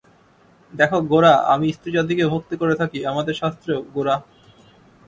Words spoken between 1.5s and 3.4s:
আমি স্ত্রীজাতিকে ভক্তি করে থাকি–আমাদের